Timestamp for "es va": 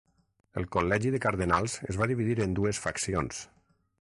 1.93-2.09